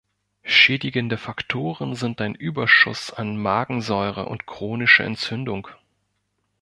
[0.47, 5.67] Schädigende Faktoren sind ein Überschuss an Magensäure und chronische Entzündung.